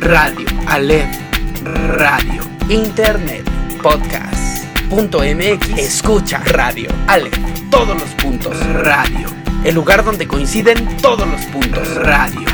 [0.00, 1.08] Radio, Alef,
[1.62, 3.44] Radio, Internet,
[3.82, 7.38] Podcast, punto MX, escucha, Radio, Alef,
[7.70, 9.28] todos los puntos, Radio,
[9.62, 12.46] el lugar donde coinciden todos los puntos, Radio.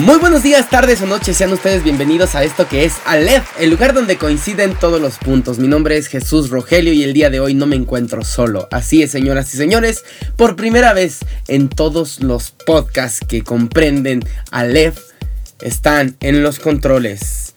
[0.00, 3.68] Muy buenos días, tardes o noches, sean ustedes bienvenidos a esto que es Aleph, el
[3.68, 5.58] lugar donde coinciden todos los puntos.
[5.58, 8.66] Mi nombre es Jesús Rogelio y el día de hoy no me encuentro solo.
[8.70, 10.02] Así es, señoras y señores,
[10.36, 14.98] por primera vez en todos los podcasts que comprenden Aleph
[15.60, 17.54] están en los controles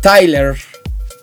[0.00, 0.56] Tyler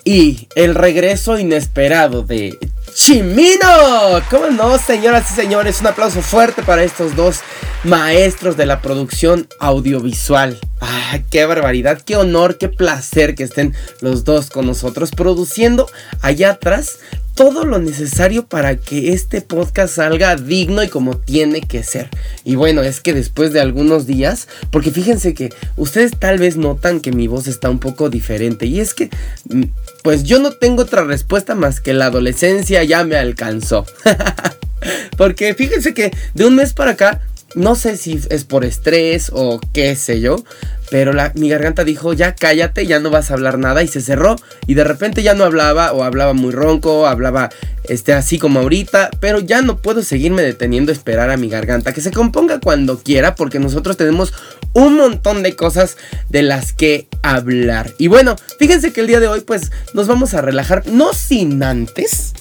[0.06, 2.58] y el regreso inesperado de
[2.94, 4.22] Chimino.
[4.30, 5.82] ¿Cómo no, señoras y señores?
[5.82, 7.40] Un aplauso fuerte para estos dos
[7.84, 10.60] maestros de la producción audiovisual.
[10.82, 12.02] ¡Ah, qué barbaridad!
[12.02, 12.58] ¡Qué honor!
[12.58, 15.90] ¡Qué placer que estén los dos con nosotros produciendo
[16.22, 17.00] allá atrás
[17.36, 22.10] todo lo necesario para que este podcast salga digno y como tiene que ser.
[22.44, 27.00] Y bueno, es que después de algunos días, porque fíjense que ustedes tal vez notan
[27.00, 28.66] que mi voz está un poco diferente.
[28.66, 29.10] Y es que,
[29.50, 29.64] mm,
[30.04, 33.86] pues yo no tengo otra respuesta más que la adolescencia ya me alcanzó.
[35.18, 37.22] porque fíjense que de un mes para acá
[37.56, 40.44] no sé si es por estrés o qué sé yo,
[40.90, 44.02] pero la, mi garganta dijo, ya cállate, ya no vas a hablar nada y se
[44.02, 44.36] cerró
[44.68, 47.50] y de repente ya no hablaba o hablaba muy ronco, hablaba
[47.86, 51.94] este, así como ahorita, pero ya no puedo seguirme deteniendo a esperar a mi garganta,
[51.94, 54.34] que se componga cuando quiera porque nosotros tenemos
[54.74, 55.98] un montón de cosas
[56.30, 57.94] de las que hablar.
[57.98, 61.64] Y bueno, fíjense que el día de hoy pues nos vamos a relajar, no sin
[61.64, 62.34] antes...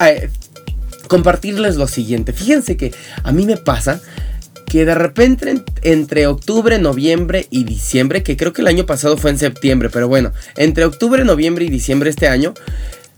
[0.00, 0.28] Eh,
[1.08, 2.32] compartirles lo siguiente.
[2.32, 4.00] Fíjense que a mí me pasa
[4.68, 9.30] que de repente entre octubre, noviembre y diciembre, que creo que el año pasado fue
[9.30, 12.54] en septiembre, pero bueno, entre octubre, noviembre y diciembre este año,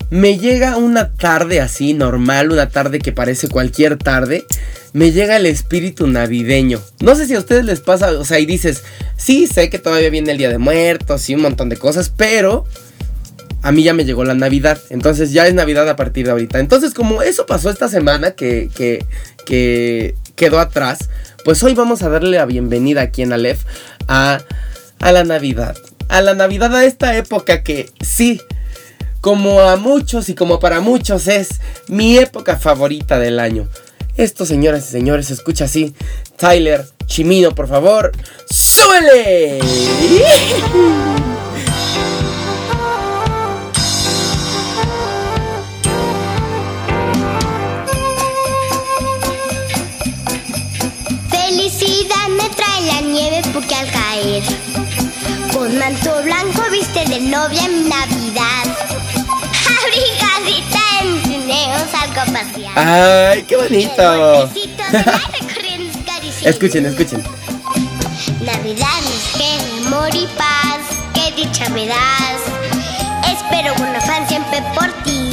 [0.09, 4.45] me llega una tarde así, normal, una tarde que parece cualquier tarde,
[4.93, 6.81] me llega el espíritu navideño.
[6.99, 8.83] No sé si a ustedes les pasa, o sea, y dices,
[9.17, 12.65] sí, sé que todavía viene el Día de Muertos y un montón de cosas, pero
[13.61, 14.79] a mí ya me llegó la Navidad.
[14.89, 16.59] Entonces ya es Navidad a partir de ahorita.
[16.59, 19.05] Entonces como eso pasó esta semana que, que,
[19.45, 21.09] que quedó atrás,
[21.43, 23.63] pues hoy vamos a darle la bienvenida aquí en Aleph
[24.07, 24.39] a,
[24.99, 25.77] a la Navidad.
[26.07, 28.41] A la Navidad, a esta época que sí,
[29.21, 33.67] como a muchos y como para muchos es mi época favorita del año.
[34.17, 35.93] Esto, señoras y señores, escucha así.
[36.37, 38.11] Tyler, Chimino, por favor,
[38.49, 39.59] ¡súbele!
[53.51, 54.43] porque al caer
[55.53, 58.63] con manto blanco viste de novia en Navidad.
[59.83, 62.71] Abrigadita en trineos algo pasear.
[62.75, 64.49] ¡Ay, qué bonito!
[66.45, 67.21] escuchen, escuchen.
[68.41, 70.79] Navidad es que amor y paz,
[71.13, 72.41] que dicha me das.
[73.27, 75.29] Espero con afán siempre por ti.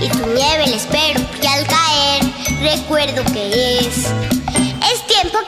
[0.00, 2.24] Y tu nieve la espero porque al caer
[2.60, 4.31] recuerdo que es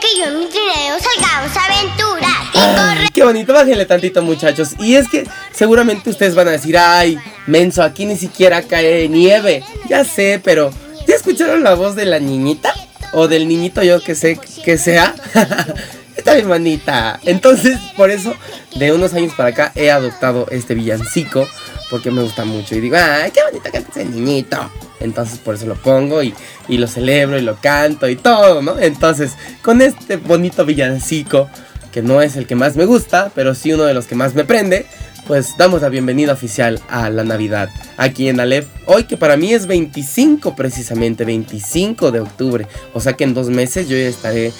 [0.00, 4.70] que yo en mi trineo salgamos a aventuras Qué bonito, bájenle tantito muchachos.
[4.80, 9.62] Y es que seguramente ustedes van a decir, ay, menso, aquí ni siquiera cae nieve.
[9.88, 10.72] Ya sé, pero
[11.06, 12.74] ¿ya escucharon la voz de la niñita?
[13.12, 15.14] O del niñito yo que sé que sea.
[16.64, 17.20] Está.
[17.24, 18.34] Entonces, por eso,
[18.76, 21.46] de unos años para acá he adoptado este villancico.
[21.90, 22.74] Porque me gusta mucho.
[22.74, 24.70] Y digo, ay, qué bonito que es el niñito.
[25.00, 26.34] Entonces por eso lo pongo y,
[26.68, 28.78] lo celebro y lo canto y todo, ¿no?
[28.78, 31.48] Entonces, con este bonito villancico,
[31.92, 34.34] que no es el que más me gusta, pero sí uno de los que más
[34.34, 34.86] me prende,
[35.26, 38.66] pues damos la bienvenida oficial a la Navidad aquí en Aleph.
[38.86, 42.66] Hoy que para mí es 25 precisamente, 25 de octubre.
[42.94, 44.52] O sea que en dos meses yo ya estaré,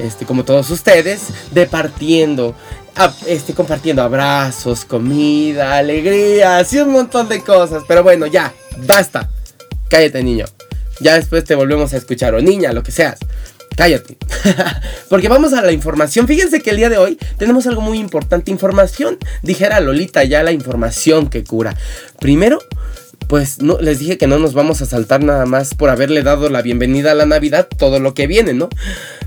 [0.00, 2.54] este, como todos ustedes, departiendo,
[3.26, 7.82] este, compartiendo abrazos, comida, alegrías y un montón de cosas.
[7.86, 8.52] Pero bueno, ya,
[8.86, 9.28] basta
[9.90, 10.46] cállate niño.
[11.00, 13.18] Ya después te volvemos a escuchar, o niña, lo que seas.
[13.76, 14.16] Cállate.
[15.08, 16.26] Porque vamos a la información.
[16.26, 18.50] Fíjense que el día de hoy tenemos algo muy importante.
[18.50, 21.76] Información, dijera Lolita, ya la información que cura.
[22.20, 22.60] Primero,
[23.30, 26.48] pues no, les dije que no nos vamos a saltar nada más por haberle dado
[26.48, 28.68] la bienvenida a la Navidad, todo lo que viene, ¿no?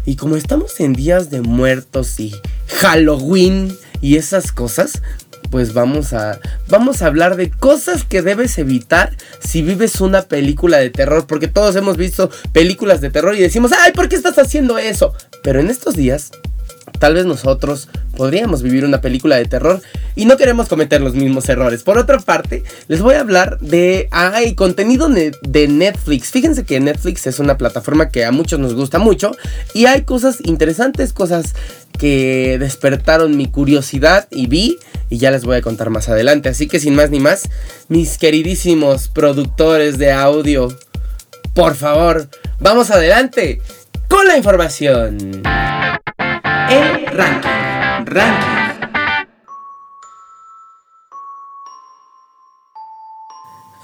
[0.06, 2.36] Y como estamos en días de muertos y
[2.68, 5.02] Halloween y esas cosas,
[5.50, 10.80] pues vamos a vamos a hablar de cosas que debes evitar si vives una película
[10.80, 14.38] de terror, porque todos hemos visto películas de terror y decimos, "Ay, ¿por qué estás
[14.38, 15.14] haciendo eso?"
[15.44, 16.32] Pero en estos días
[17.04, 19.82] tal vez nosotros podríamos vivir una película de terror
[20.16, 21.84] y no queremos cometer los mismos errores.
[21.84, 26.32] Por otra parte, les voy a hablar de ay, contenido de Netflix.
[26.32, 29.36] Fíjense que Netflix es una plataforma que a muchos nos gusta mucho
[29.74, 31.56] y hay cosas interesantes, cosas
[32.00, 34.78] que despertaron mi curiosidad y vi
[35.10, 36.48] y ya les voy a contar más adelante.
[36.48, 37.50] Así que sin más ni más,
[37.90, 40.70] mis queridísimos productores de audio,
[41.54, 42.30] por favor,
[42.62, 43.60] vamos adelante
[44.08, 45.44] con la información.
[46.74, 48.64] El ranking.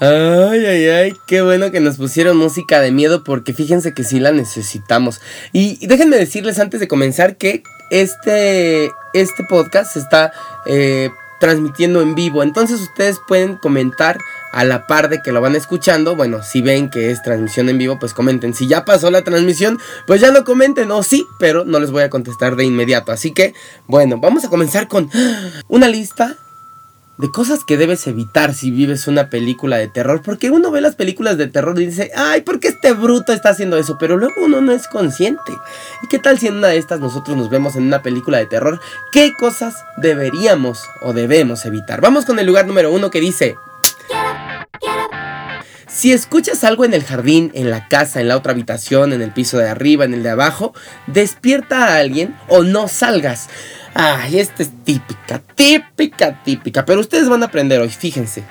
[0.00, 4.18] Ay, ay, ay, qué bueno que nos pusieron música de miedo porque fíjense que sí
[4.18, 5.20] la necesitamos.
[5.52, 10.32] Y, déjenme decirles antes de comenzar que este, este podcast se está
[10.64, 12.42] eh, transmitiendo en vivo.
[12.42, 14.18] Entonces ustedes pueden comentar
[14.52, 16.16] a la par de que lo van escuchando.
[16.16, 18.54] Bueno, si ven que es transmisión en vivo, pues comenten.
[18.54, 20.90] Si ya pasó la transmisión, pues ya no comenten.
[20.90, 23.12] O sí, pero no les voy a contestar de inmediato.
[23.12, 23.54] Así que,
[23.86, 25.10] bueno, vamos a comenzar con
[25.68, 26.36] una lista
[27.18, 30.22] de cosas que debes evitar si vives una película de terror.
[30.24, 33.50] Porque uno ve las películas de terror y dice, ay, ¿por qué este bruto está
[33.50, 33.98] haciendo eso?
[33.98, 35.52] Pero luego uno no es consciente.
[36.02, 38.46] ¿Y qué tal si en una de estas nosotros nos vemos en una película de
[38.46, 38.80] terror?
[39.12, 42.00] ¿Qué cosas deberíamos o debemos evitar?
[42.00, 43.56] Vamos con el lugar número uno que dice...
[46.00, 49.32] Si escuchas algo en el jardín, en la casa, en la otra habitación, en el
[49.32, 50.72] piso de arriba, en el de abajo,
[51.06, 53.50] despierta a alguien o no salgas.
[53.92, 56.86] Ay, esta es típica, típica, típica.
[56.86, 58.44] Pero ustedes van a aprender hoy, fíjense.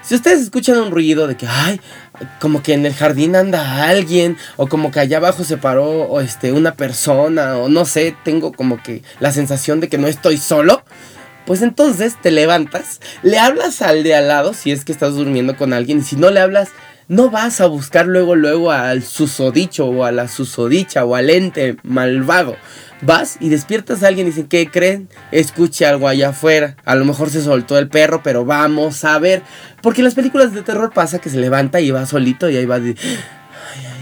[0.00, 1.78] Si ustedes escuchan un ruido de que, ay,
[2.40, 6.22] como que en el jardín anda alguien, o como que allá abajo se paró o
[6.22, 10.38] este, una persona, o no sé, tengo como que la sensación de que no estoy
[10.38, 10.82] solo,
[11.44, 15.54] pues entonces te levantas, le hablas al de al lado, si es que estás durmiendo
[15.58, 16.70] con alguien, y si no le hablas,
[17.08, 21.76] no vas a buscar luego, luego al susodicho o a la susodicha o al ente
[21.82, 22.56] malvado
[23.04, 25.08] vas y despiertas a alguien y dicen, ¿qué creen?
[25.30, 26.76] Escuche algo allá afuera.
[26.84, 29.42] A lo mejor se soltó el perro, pero vamos a ver.
[29.82, 32.66] Porque en las películas de terror pasa que se levanta y va solito y ahí
[32.66, 32.80] va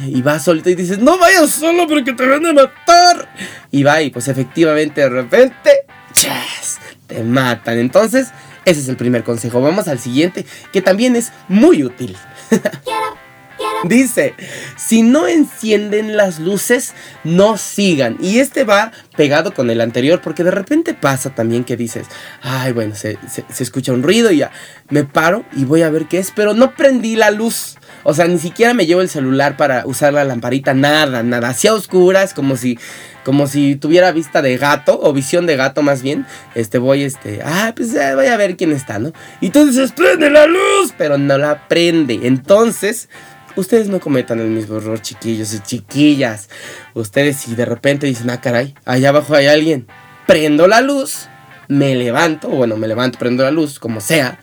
[0.05, 3.29] y va solito y dices, no vayas solo porque te van a matar.
[3.71, 5.71] Y va y pues efectivamente de repente,
[6.13, 6.79] ¡chas!
[7.07, 7.79] Te matan.
[7.79, 8.29] Entonces,
[8.65, 9.61] ese es el primer consejo.
[9.61, 12.17] Vamos al siguiente, que también es muy útil.
[13.85, 14.35] Dice,
[14.77, 16.95] si no encienden las luces,
[17.25, 18.17] no sigan.
[18.21, 22.07] Y este va pegado con el anterior porque de repente pasa también que dices,
[22.43, 23.19] ay, bueno, se,
[23.59, 24.53] escucha un ruido y ya
[24.89, 27.77] me paro y voy a ver qué es, pero no prendí la luz.
[28.05, 31.49] O sea, ni siquiera me llevo el celular para usar la lamparita, nada, nada.
[31.49, 32.79] Hacía oscuras, como si,
[33.25, 36.27] como si tuviera vista de gato, o visión de gato más bien.
[36.55, 39.13] Este, voy, este, ah, pues voy a ver quién está, ¿no?
[39.41, 42.21] Y dices, prende la luz, pero no la prende.
[42.23, 43.09] Entonces,
[43.55, 46.49] Ustedes no cometan el mismo error, chiquillos y chiquillas.
[46.95, 49.87] Ustedes si de repente dicen, ah, caray, allá abajo hay alguien.
[50.27, 51.29] Prendo la luz,
[51.69, 54.41] me levanto, bueno, me levanto, prendo la luz, como sea.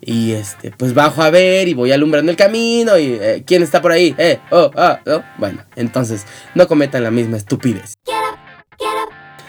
[0.00, 3.82] Y este, pues bajo a ver y voy alumbrando el camino y eh, ¿quién está
[3.82, 4.14] por ahí?
[4.16, 5.00] Eh, oh, ah.
[5.38, 6.24] Bueno, entonces
[6.54, 7.94] no cometan la misma estupidez.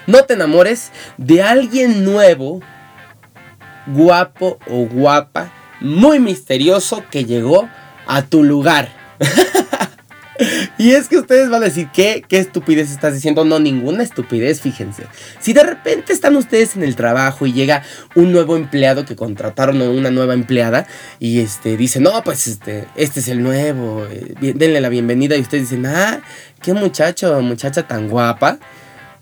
[0.08, 2.62] No te enamores de alguien nuevo,
[3.86, 5.52] guapo o guapa,
[5.82, 7.70] muy misterioso que llegó
[8.08, 8.90] a tu lugar.
[10.78, 12.24] y es que ustedes van a decir, ¿qué?
[12.28, 13.44] ¿Qué estupidez estás diciendo?
[13.46, 15.04] No, ninguna estupidez, fíjense.
[15.40, 17.84] Si de repente están ustedes en el trabajo y llega
[18.16, 20.88] un nuevo empleado que contrataron a una nueva empleada
[21.20, 25.42] y este dice, no, pues este, este es el nuevo, eh, denle la bienvenida y
[25.42, 26.22] ustedes dicen, ah,
[26.62, 28.60] qué muchacho, muchacha tan guapa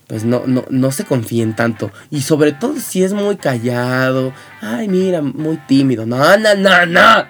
[0.07, 1.91] pues no, no, no se confíen tanto.
[2.09, 4.31] Y sobre todo si es muy callado.
[4.61, 6.05] Ay, mira, muy tímido.
[6.05, 7.27] No, no, no, no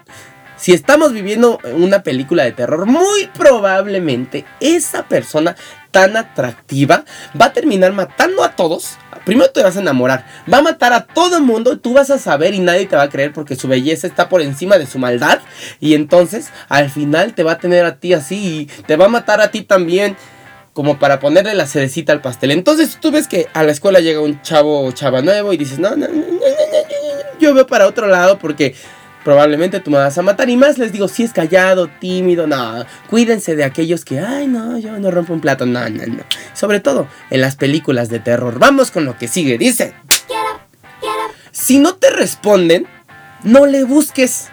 [0.58, 5.56] si estamos viviendo una película de terror, muy probablemente esa persona
[5.92, 7.06] tan atractiva
[7.40, 8.98] va a terminar matando a todos.
[9.26, 12.18] Primero te vas a enamorar, va a matar a todo el mundo, tú vas a
[12.18, 15.00] saber y nadie te va a creer porque su belleza está por encima de su
[15.00, 15.40] maldad.
[15.80, 19.10] Y entonces al final te va a tener a ti así y te va a
[19.10, 20.16] matar a ti también
[20.74, 22.52] como para ponerle la cerecita al pastel.
[22.52, 25.80] Entonces tú ves que a la escuela llega un chavo o chava nuevo y dices,
[25.80, 26.40] no, no, no, no,
[27.40, 28.76] yo veo para otro lado porque
[29.28, 30.50] probablemente tú me vas a matar.
[30.50, 32.86] Y más les digo, si es callado, tímido, no.
[33.10, 36.24] Cuídense de aquellos que, ay, no, yo no rompo un plato, no, no, no.
[36.54, 38.58] Sobre todo en las películas de terror.
[38.58, 39.94] Vamos con lo que sigue, dice.
[41.52, 42.88] Si no te responden,
[43.44, 44.48] no le busques.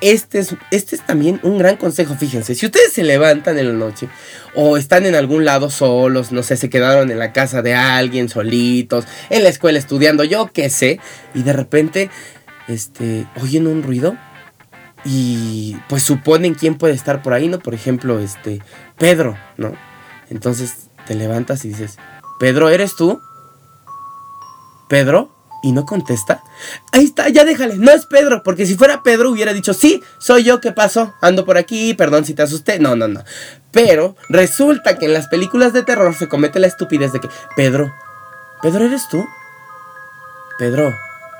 [0.00, 2.54] Este es, este es también un gran consejo, fíjense.
[2.54, 4.08] Si ustedes se levantan en la noche
[4.54, 8.30] o están en algún lado solos, no sé, se quedaron en la casa de alguien
[8.30, 11.00] solitos, en la escuela estudiando, yo qué sé,
[11.34, 12.10] y de repente
[12.68, 14.16] este, oyen un ruido
[15.04, 17.58] y pues suponen quién puede estar por ahí, ¿no?
[17.58, 18.62] Por ejemplo, este,
[18.98, 19.72] Pedro, ¿no?
[20.30, 21.98] Entonces te levantas y dices,
[22.38, 23.20] Pedro, ¿eres tú?
[24.88, 26.42] Pedro, y no contesta.
[26.92, 30.44] Ahí está, ya déjale, no es Pedro, porque si fuera Pedro hubiera dicho, sí, soy
[30.44, 31.14] yo, ¿qué pasó?
[31.20, 32.78] Ando por aquí, perdón si te asusté.
[32.78, 33.24] No, no, no.
[33.72, 37.92] Pero resulta que en las películas de terror se comete la estupidez de que, Pedro,
[38.62, 39.24] Pedro, ¿eres tú?
[40.58, 40.94] Pedro,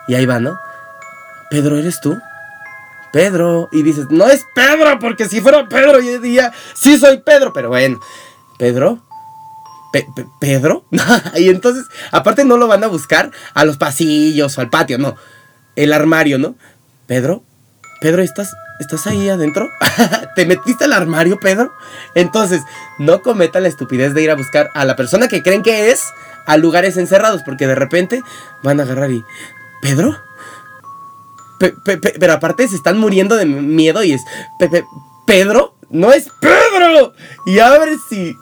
[0.08, 0.58] y ahí va, ¿no?
[1.50, 2.16] Pedro, ¿eres tú?
[3.12, 7.52] Pedro, y dices, no es Pedro, porque si fuera Pedro yo diría, sí soy Pedro,
[7.52, 7.98] pero bueno,
[8.58, 9.00] Pedro,
[10.40, 10.84] ¿Pedro?
[11.36, 15.16] y entonces, aparte no lo van a buscar a los pasillos o al patio, no.
[15.74, 16.54] El armario, ¿no?
[17.06, 17.42] Pedro,
[18.00, 19.68] Pedro, ¿estás, ¿estás ahí adentro?
[20.36, 21.72] ¿Te metiste al armario, Pedro?
[22.14, 22.62] Entonces,
[22.98, 26.04] no cometan la estupidez de ir a buscar a la persona que creen que es
[26.46, 28.22] a lugares encerrados, porque de repente
[28.62, 29.24] van a agarrar y...
[29.82, 30.25] ¿Pedro?
[31.58, 34.22] Pero aparte se están muriendo de miedo y es...
[35.26, 35.76] ¿Pedro?
[35.90, 37.12] No es Pedro.
[37.46, 38.34] Y a ver si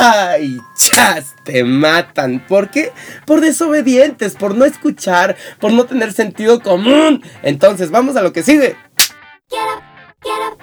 [0.00, 0.60] ¡Ay!
[0.76, 1.34] ¡Chas!
[1.44, 2.44] Te matan.
[2.46, 2.92] ¿Por qué?
[3.26, 7.22] Por desobedientes, por no escuchar, por no tener sentido común.
[7.42, 8.76] Entonces, vamos a lo que sigue.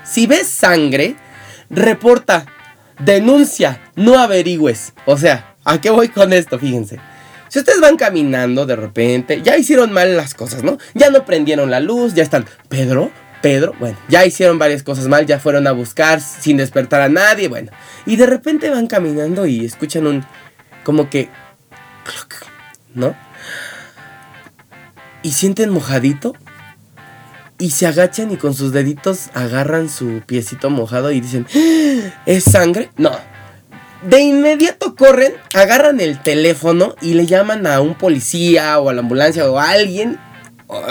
[0.04, 1.16] Si ves sangre,
[1.70, 2.46] reporta,
[3.00, 4.94] denuncia, no averigües.
[5.06, 6.60] O sea, ¿a qué voy con esto?
[6.60, 7.00] Fíjense.
[7.56, 10.78] Si ustedes van caminando de repente, ya hicieron mal las cosas, ¿no?
[10.94, 12.46] Ya no prendieron la luz, ya están.
[12.68, 17.08] Pedro, Pedro, bueno, ya hicieron varias cosas mal, ya fueron a buscar sin despertar a
[17.08, 17.72] nadie, bueno.
[18.06, 20.26] Y de repente van caminando y escuchan un,
[20.84, 21.30] como que,
[22.94, 23.16] ¿no?
[25.24, 26.34] Y sienten mojadito
[27.58, 32.22] y se agachan y con sus deditos agarran su piecito mojado y dicen, ¡Ah!
[32.26, 32.90] ¿es sangre?
[32.98, 33.18] No.
[34.08, 39.02] De inmediato corren, agarran el teléfono y le llaman a un policía o a la
[39.02, 40.20] ambulancia o a alguien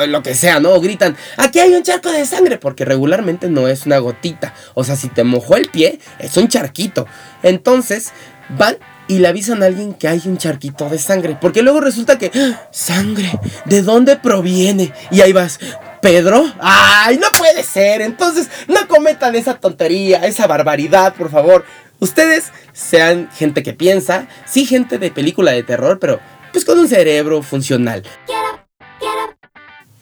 [0.08, 0.70] lo que sea, ¿no?
[0.70, 4.54] O gritan, aquí hay un charco de sangre, porque regularmente no es una gotita.
[4.74, 7.06] O sea, si te mojó el pie, es un charquito.
[7.42, 8.12] Entonces,
[8.50, 11.36] van y le avisan a alguien que hay un charquito de sangre.
[11.40, 12.68] Porque luego resulta que, ¡Ah!
[12.70, 13.30] sangre,
[13.64, 14.92] ¿de dónde proviene?
[15.10, 15.58] Y ahí vas,
[16.00, 18.00] Pedro, ay, no puede ser.
[18.00, 21.64] Entonces, no cometan esa tontería, esa barbaridad, por favor.
[22.04, 26.20] Ustedes sean gente que piensa, sí, gente de película de terror, pero
[26.52, 28.02] pues con un cerebro funcional.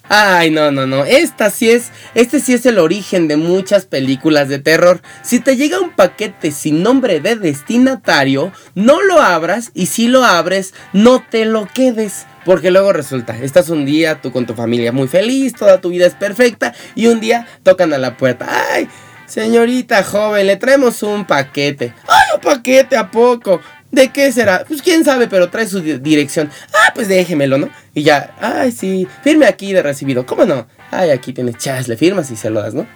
[0.08, 1.04] Ay, no, no, no.
[1.04, 1.92] Esta sí es.
[2.16, 5.00] Este sí es el origen de muchas películas de terror.
[5.22, 9.70] Si te llega un paquete sin nombre de destinatario, no lo abras.
[9.72, 12.26] Y si lo abres, no te lo quedes.
[12.44, 16.06] Porque luego resulta, estás un día tú con tu familia muy feliz, toda tu vida
[16.06, 16.74] es perfecta.
[16.96, 18.48] Y un día tocan a la puerta.
[18.72, 18.88] Ay,
[19.26, 21.94] señorita joven, le traemos un paquete.
[22.08, 23.60] Ay, un paquete a poco.
[23.90, 24.64] ¿De qué será?
[24.66, 26.50] Pues quién sabe, pero trae su dirección.
[26.72, 27.68] Ah, pues déjemelo, ¿no?
[27.94, 30.24] Y ya, ay, sí, firme aquí de recibido.
[30.24, 30.66] ¿Cómo no?
[30.90, 32.86] Ay, aquí tienes chas, le firmas y se lo das, ¿no?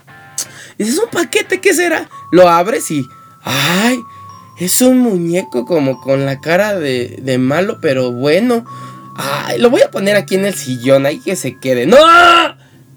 [0.79, 2.09] Dices, un paquete, ¿qué será?
[2.33, 3.03] Lo abres y,
[3.43, 3.99] ay,
[4.59, 8.65] es un muñeco como con la cara de, de malo, pero bueno.
[9.19, 11.87] Ay, lo voy a poner aquí en el sillón, ahí que se quede.
[11.87, 11.99] ¡No!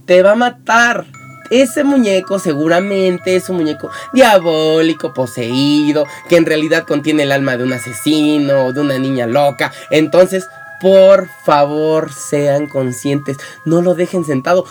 [0.05, 1.05] Te va a matar
[1.49, 7.63] ese muñeco seguramente es un muñeco diabólico, poseído, que en realidad contiene el alma de
[7.63, 9.71] un asesino o de una niña loca.
[9.89, 10.47] Entonces,
[10.81, 14.65] por favor, sean conscientes, no lo dejen sentado.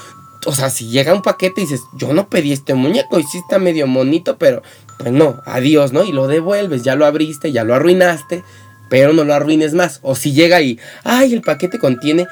[0.47, 3.38] O sea, si llega un paquete y dices, yo no pedí este muñeco y sí
[3.38, 4.62] está medio monito, pero
[4.97, 6.04] pues no, adiós, ¿no?
[6.04, 8.44] Y lo devuelves, ya lo abriste, ya lo arruinaste,
[8.88, 10.00] pero no lo arruines más.
[10.02, 12.26] O si llega y, ay, el paquete contiene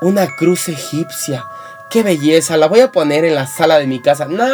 [0.00, 1.44] una cruz egipcia
[1.90, 2.56] ¡Qué belleza!
[2.56, 4.26] La voy a poner en la sala de mi casa.
[4.26, 4.46] ¡No!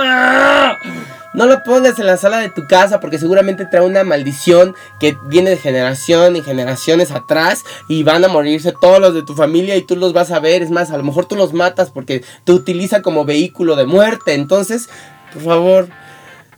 [1.35, 5.19] No lo pongas en la sala de tu casa porque seguramente trae una maldición que
[5.25, 9.77] viene de generación y generaciones atrás y van a morirse todos los de tu familia
[9.77, 10.63] y tú los vas a ver.
[10.63, 14.33] Es más, a lo mejor tú los matas porque te utiliza como vehículo de muerte.
[14.33, 14.89] Entonces,
[15.35, 15.89] por favor,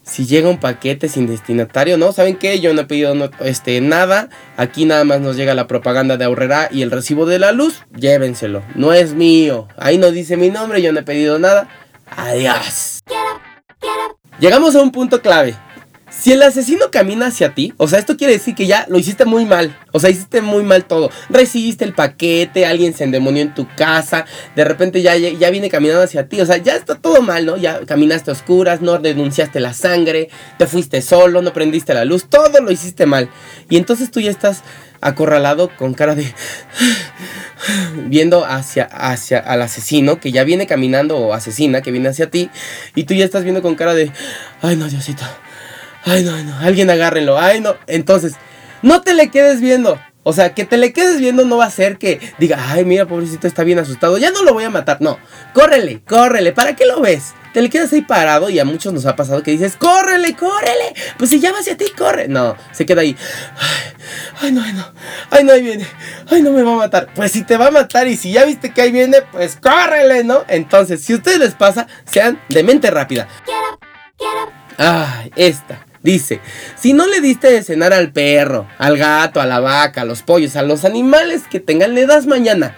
[0.08, 2.12] si llega un paquete sin destinatario, ¿no?
[2.12, 2.60] ¿Saben qué?
[2.60, 4.30] Yo no he pedido este, nada.
[4.56, 7.84] Aquí nada más nos llega la propaganda de Ahorrera y el recibo de la luz.
[7.94, 8.62] Llévenselo.
[8.74, 9.68] No es mío.
[9.76, 11.68] Ahí no dice mi nombre, yo no he pedido nada.
[12.06, 13.00] Adiós.
[14.40, 15.54] Llegamos a un punto clave.
[16.18, 19.24] Si el asesino camina hacia ti, o sea, esto quiere decir que ya lo hiciste
[19.24, 19.76] muy mal.
[19.92, 21.10] O sea, hiciste muy mal todo.
[21.30, 24.24] Recibiste el paquete, alguien se endemonió en tu casa,
[24.56, 26.40] de repente ya, ya viene caminando hacia ti.
[26.40, 27.56] O sea, ya está todo mal, ¿no?
[27.56, 32.28] Ya caminaste a oscuras, no denunciaste la sangre, te fuiste solo, no prendiste la luz,
[32.28, 33.30] todo lo hiciste mal.
[33.70, 34.64] Y entonces tú ya estás
[35.00, 36.34] acorralado con cara de
[38.06, 42.50] viendo hacia hacia al asesino que ya viene caminando o asesina que viene hacia ti
[42.96, 44.10] y tú ya estás viendo con cara de
[44.60, 45.22] ay no Diosito
[46.08, 47.38] Ay, no, no, alguien agárrenlo.
[47.38, 47.76] Ay, no.
[47.86, 48.34] Entonces,
[48.82, 50.00] no te le quedes viendo.
[50.22, 53.06] O sea, que te le quedes viendo no va a ser que diga, ay, mira,
[53.06, 54.18] pobrecito, está bien asustado.
[54.18, 54.98] Ya no lo voy a matar.
[55.00, 55.18] No,
[55.54, 56.52] córrele, córrele.
[56.52, 57.34] ¿Para qué lo ves?
[57.52, 60.94] te le quedas ahí parado y a muchos nos ha pasado que dices, córrele, córrele,
[61.16, 62.28] pues si llama hacia ti, corre.
[62.28, 63.16] No, se queda ahí,
[64.40, 64.84] ay, no, ay, no,
[65.30, 65.86] ay, no, ahí viene,
[66.30, 67.08] ay, no me va a matar.
[67.14, 70.24] Pues si te va a matar y si ya viste que ahí viene, pues córrele,
[70.24, 70.44] ¿no?
[70.48, 73.26] Entonces, si a ustedes les pasa, sean de mente rápida.
[74.76, 75.87] Ay, esta.
[76.02, 76.40] Dice,
[76.76, 80.22] si no le diste de cenar al perro, al gato, a la vaca, a los
[80.22, 82.76] pollos, a los animales que tengan, le das mañana.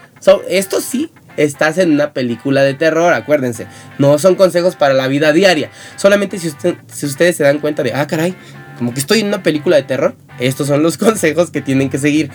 [0.49, 3.67] esto sí, estás en una película de terror, acuérdense.
[3.99, 5.71] No son consejos para la vida diaria.
[5.97, 6.50] Solamente si,
[6.93, 8.35] si ustedes se dan cuenta de, ah, caray,
[8.79, 11.99] como que estoy en una película de terror, estos son los consejos que tienen que
[11.99, 12.31] seguir.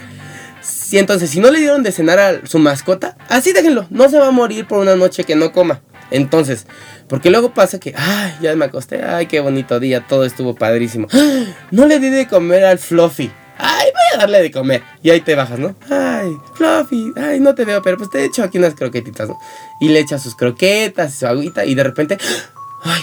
[0.62, 4.20] Si entonces, si no le dieron de cenar a su mascota, así déjenlo, no se
[4.20, 5.82] va a morir por una noche que no coma.
[6.12, 6.68] Entonces,
[7.08, 11.08] porque luego pasa que, ay, ya me acosté, ay, qué bonito día, todo estuvo padrísimo.
[11.72, 13.32] No le di de comer al Fluffy.
[13.58, 14.84] Ay, voy a darle de comer.
[15.04, 15.76] Y ahí te bajas, ¿no?
[15.90, 19.38] Ay, Fluffy, ay, no te veo, pero pues te he hecho aquí unas croquetitas, ¿no?
[19.80, 22.18] Y le echas sus croquetas, su agüita, y de repente,
[22.84, 23.02] ay,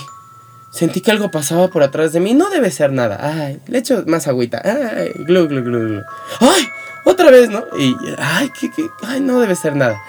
[0.72, 2.34] sentí que algo pasaba por atrás de mí.
[2.34, 3.18] No debe ser nada.
[3.20, 4.62] Ay, le echo más agüita.
[4.64, 6.02] Ay, glu, glu, glu, glu.
[6.40, 6.66] Ay,
[7.04, 7.64] otra vez, ¿no?
[7.78, 8.86] Y, ay, ¿qué, qué?
[9.02, 10.02] Ay, no debe ser nada.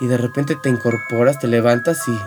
[0.00, 2.18] Y de repente te incorporas, te levantas y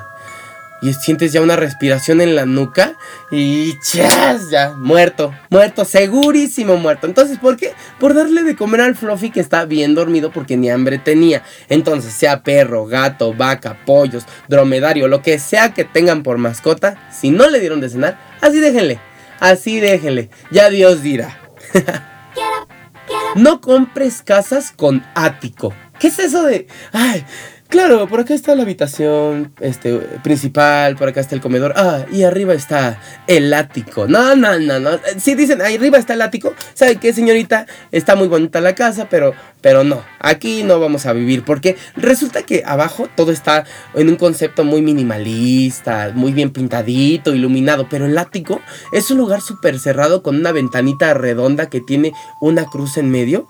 [0.83, 2.97] y sientes ya una respiración en la nuca
[3.31, 7.07] y chas, ya, muerto, muerto, segurísimo muerto.
[7.07, 7.73] Entonces, ¿por qué?
[7.99, 11.43] Por darle de comer al Fluffy que está bien dormido porque ni hambre tenía.
[11.69, 17.31] Entonces, sea perro, gato, vaca, pollos, dromedario, lo que sea que tengan por mascota, si
[17.31, 18.99] no le dieron de cenar, así déjenle,
[19.39, 21.39] así déjenle, ya Dios dirá.
[23.35, 25.73] no compres casas con ático.
[25.97, 27.25] ¿Qué es eso de, ay,
[27.73, 31.73] Claro, por acá está la habitación este, principal, por acá está el comedor.
[31.75, 34.05] Ah, y arriba está el ático.
[34.05, 34.91] No, no, no, no.
[35.17, 37.65] Si dicen, ahí arriba está el ático, ¿sabe qué, señorita?
[37.91, 40.03] Está muy bonita la casa, pero, pero no.
[40.19, 43.65] Aquí no vamos a vivir porque resulta que abajo todo está
[43.95, 48.61] en un concepto muy minimalista, muy bien pintadito, iluminado, pero el ático
[48.91, 53.47] es un lugar súper cerrado con una ventanita redonda que tiene una cruz en medio.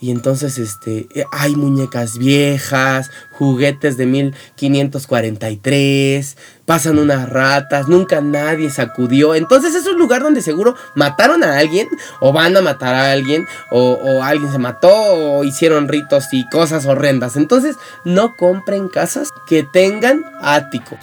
[0.00, 8.70] Y entonces este, eh, hay muñecas viejas, juguetes de 1543, pasan unas ratas, nunca nadie
[8.70, 9.34] sacudió.
[9.34, 11.88] Entonces es un lugar donde seguro mataron a alguien,
[12.20, 16.86] o van a matar a alguien, o, alguien se mató, o hicieron ritos y cosas
[16.86, 17.36] horrendas.
[17.36, 20.96] Entonces no compren casas que tengan ático.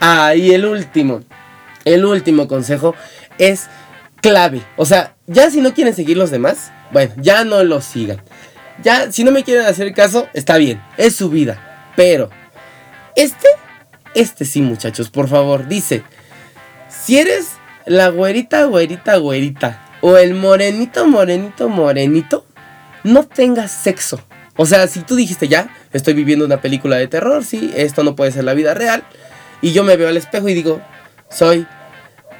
[0.00, 1.22] Ah, y el último,
[1.84, 2.94] el último consejo
[3.38, 3.66] es
[4.20, 4.62] clave.
[4.76, 8.22] O sea, ya si no quieren seguir los demás, bueno, ya no lo sigan.
[8.82, 11.92] Ya, si no me quieren hacer caso, está bien, es su vida.
[11.96, 12.30] Pero,
[13.14, 13.46] este,
[14.14, 16.02] este sí, muchachos, por favor, dice:
[16.88, 17.50] Si eres
[17.86, 22.46] la güerita, güerita, güerita, o el morenito, morenito, morenito,
[23.04, 24.20] no tengas sexo.
[24.56, 28.14] O sea, si tú dijiste ya, estoy viviendo una película de terror, sí, esto no
[28.14, 29.04] puede ser la vida real,
[29.60, 30.80] y yo me veo al espejo y digo,
[31.28, 31.66] soy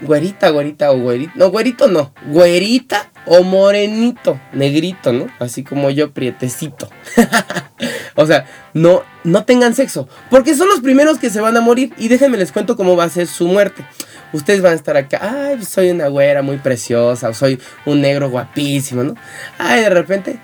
[0.04, 1.32] güerita, güerita o güerito.
[1.34, 2.12] No, güerito no.
[2.28, 5.26] Güerita o morenito, negrito, ¿no?
[5.38, 6.88] Así como yo, prietecito.
[8.14, 10.08] o sea, no, no tengan sexo.
[10.30, 11.92] Porque son los primeros que se van a morir.
[11.96, 13.84] Y déjenme les cuento cómo va a ser su muerte.
[14.32, 18.00] Ustedes van a estar acá, ay, pues soy una güera muy preciosa, o soy un
[18.00, 19.14] negro guapísimo, ¿no?
[19.58, 20.40] Ay, de repente,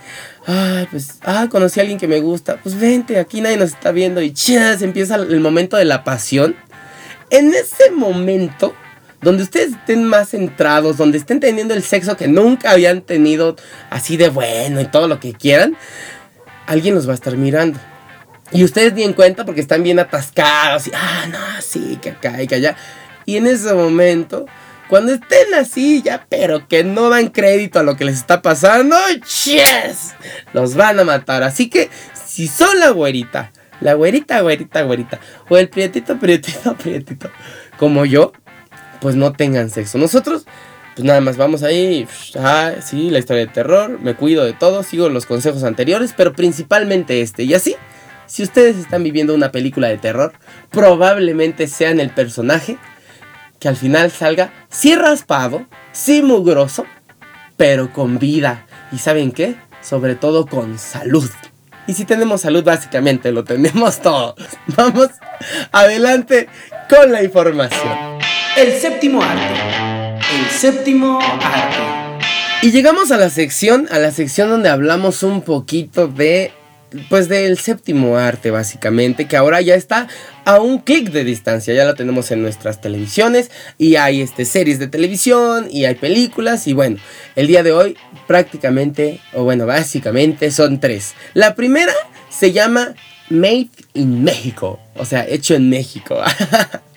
[0.46, 3.90] ay, pues, ah, conocí a alguien que me gusta, pues vente, aquí nadie nos está
[3.90, 6.54] viendo y chas, empieza el momento de la pasión.
[7.30, 8.76] En ese momento,
[9.22, 13.56] donde ustedes estén más centrados, donde estén teniendo el sexo que nunca habían tenido
[13.90, 15.76] así de bueno y todo lo que quieran,
[16.66, 17.78] alguien los va a estar mirando.
[18.52, 22.42] Y ustedes ni en cuenta porque están bien atascados y, ah, no, sí, que acá
[22.42, 22.76] y que allá.
[23.24, 24.46] Y en ese momento,
[24.88, 28.96] cuando estén así ya, pero que no dan crédito a lo que les está pasando,
[29.44, 30.14] ¡yes!
[30.52, 31.44] Los van a matar.
[31.44, 31.90] Así que,
[32.26, 37.30] si son la güerita, la güerita, güerita, güerita, o el prietito, prietito, prietito,
[37.78, 38.32] como yo,
[39.00, 39.98] pues no tengan sexo.
[39.98, 40.44] Nosotros,
[40.94, 42.06] pues nada más vamos ahí,
[42.38, 46.32] ah, sí, la historia de terror, me cuido de todo, sigo los consejos anteriores, pero
[46.32, 47.44] principalmente este.
[47.44, 47.76] Y así,
[48.26, 50.32] si ustedes están viviendo una película de terror,
[50.70, 52.78] probablemente sean el personaje
[53.58, 56.86] que al final salga sí raspado, sí mugroso,
[57.56, 58.66] pero con vida.
[58.92, 59.54] ¿Y saben qué?
[59.82, 61.30] Sobre todo con salud.
[61.86, 64.34] Y si tenemos salud, básicamente lo tenemos todo.
[64.76, 65.08] Vamos
[65.72, 66.48] adelante
[66.88, 68.09] con la información.
[68.56, 69.54] El séptimo arte.
[70.34, 71.78] El séptimo arte.
[72.62, 76.52] Y llegamos a la sección, a la sección donde hablamos un poquito de
[77.08, 80.08] pues del séptimo arte básicamente, que ahora ya está
[80.44, 84.80] a un clic de distancia, ya lo tenemos en nuestras televisiones y hay este, series
[84.80, 86.96] de televisión y hay películas y bueno,
[87.36, 91.14] el día de hoy prácticamente, o bueno, básicamente son tres.
[91.34, 91.94] La primera
[92.28, 92.94] se llama
[93.28, 96.20] Made in México, o sea, hecho en México.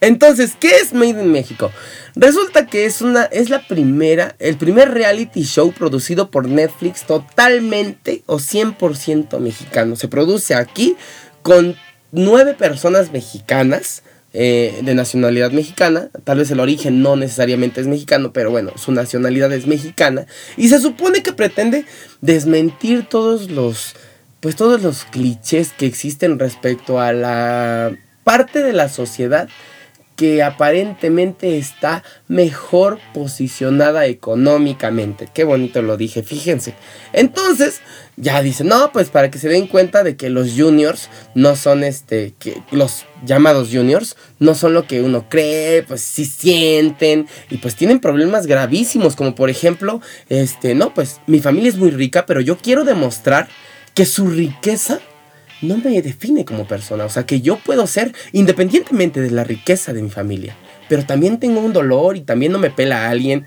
[0.00, 1.70] Entonces, ¿qué es Made in México?
[2.14, 8.22] Resulta que es una es la primera, el primer reality show producido por Netflix totalmente
[8.26, 9.96] o 100% mexicano.
[9.96, 10.96] Se produce aquí
[11.42, 11.76] con
[12.10, 14.02] nueve personas mexicanas.
[14.34, 18.90] Eh, de nacionalidad mexicana, tal vez el origen no necesariamente es mexicano, pero bueno, su
[18.90, 20.24] nacionalidad es mexicana
[20.56, 21.84] y se supone que pretende
[22.22, 23.94] desmentir todos los
[24.42, 29.48] pues todos los clichés que existen respecto a la parte de la sociedad
[30.16, 35.28] que aparentemente está mejor posicionada económicamente.
[35.32, 36.74] Qué bonito lo dije, fíjense.
[37.12, 37.80] Entonces,
[38.16, 41.82] ya dicen, no, pues para que se den cuenta de que los juniors no son
[41.82, 47.56] este, que los llamados juniors no son lo que uno cree, pues sí sienten y
[47.56, 52.26] pues tienen problemas gravísimos, como por ejemplo, este, no, pues mi familia es muy rica,
[52.26, 53.48] pero yo quiero demostrar
[53.94, 55.00] que su riqueza
[55.62, 57.04] no me define como persona.
[57.04, 60.56] O sea, que yo puedo ser independientemente de la riqueza de mi familia.
[60.88, 63.46] Pero también tengo un dolor y también no me pela a alguien.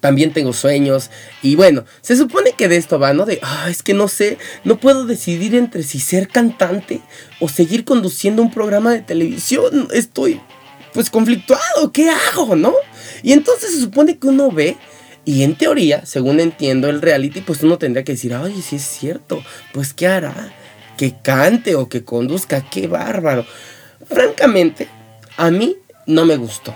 [0.00, 1.10] También tengo sueños.
[1.42, 3.26] Y bueno, se supone que de esto va, ¿no?
[3.26, 7.00] De, ah, es que no sé, no puedo decidir entre si ser cantante
[7.38, 9.88] o seguir conduciendo un programa de televisión.
[9.92, 10.40] Estoy,
[10.92, 11.92] pues, conflictuado.
[11.92, 12.74] ¿Qué hago, no?
[13.22, 14.76] Y entonces se supone que uno ve
[15.24, 18.82] y en teoría, según entiendo el reality, pues uno tendría que decir, ay, sí es
[18.82, 20.52] cierto, pues ¿qué hará?
[20.96, 23.46] Que cante o que conduzca, qué bárbaro.
[24.06, 24.88] Francamente,
[25.36, 25.76] a mí
[26.06, 26.74] no me gustó.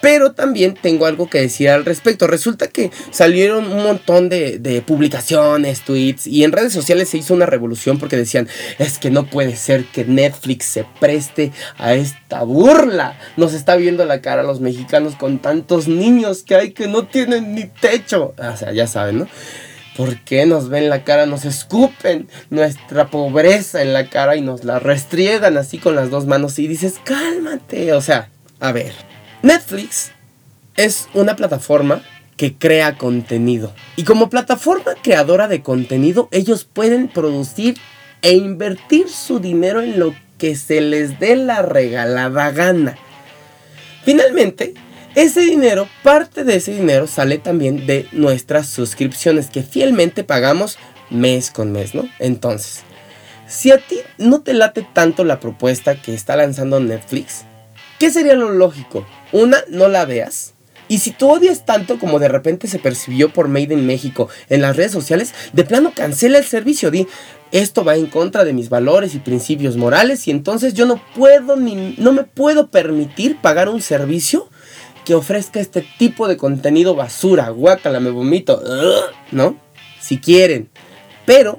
[0.00, 2.26] Pero también tengo algo que decir al respecto.
[2.26, 7.44] Resulta que salieron un montón de, publicaciones, tweets y en redes sociales se hizo una
[7.44, 8.48] revolución porque decían,
[8.78, 13.18] es que no puede ser que Netflix se preste a esta burla.
[13.36, 17.54] Nos está viendo la cara los mexicanos con tantos niños que hay que no tienen
[17.54, 18.34] ni techo.
[18.38, 19.28] O sea, ya saben, ¿no?
[20.00, 21.26] ¿Por qué nos ven la cara?
[21.26, 26.24] Nos escupen nuestra pobreza en la cara y nos la restriegan así con las dos
[26.24, 27.92] manos y dices, cálmate.
[27.92, 28.94] O sea, a ver,
[29.42, 30.12] Netflix
[30.78, 32.00] es una plataforma
[32.38, 33.74] que crea contenido.
[33.96, 37.76] Y como plataforma creadora de contenido, ellos pueden producir
[38.22, 42.96] e invertir su dinero en lo que se les dé la regalada gana.
[44.06, 44.72] Finalmente,
[45.14, 50.78] ese dinero, parte de ese dinero sale también de nuestras suscripciones que fielmente pagamos
[51.10, 52.08] mes con mes, ¿no?
[52.20, 52.82] Entonces,
[53.48, 57.44] si a ti no te late tanto la propuesta que está lanzando Netflix,
[57.98, 59.04] ¿qué sería lo lógico?
[59.32, 60.54] Una, no la veas.
[60.86, 64.60] Y si tú odias tanto como de repente se percibió por Made in México en
[64.60, 66.90] las redes sociales, de plano cancela el servicio.
[66.90, 67.06] Di,
[67.52, 71.56] esto va en contra de mis valores y principios morales y entonces yo no puedo
[71.56, 74.49] ni no me puedo permitir pagar un servicio
[75.10, 78.62] que ofrezca este tipo de contenido basura, guácala, me vomito,
[79.32, 79.56] ¿no?
[80.00, 80.68] Si quieren.
[81.26, 81.58] Pero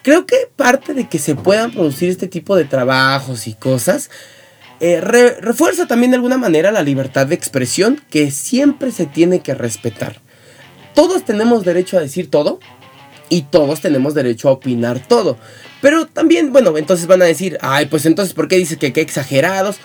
[0.00, 4.08] creo que parte de que se puedan producir este tipo de trabajos y cosas,
[4.80, 9.52] eh, refuerza también de alguna manera la libertad de expresión que siempre se tiene que
[9.52, 10.22] respetar.
[10.94, 12.60] Todos tenemos derecho a decir todo
[13.28, 15.36] y todos tenemos derecho a opinar todo.
[15.82, 19.02] Pero también, bueno, entonces van a decir, ay, pues entonces, ¿por qué dice que qué
[19.02, 19.76] exagerados?